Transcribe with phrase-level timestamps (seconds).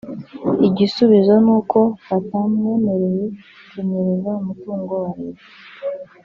[0.67, 3.23] Igisubizo n’uko batamwemereye
[3.69, 5.45] kunyereza umutungo wa Leta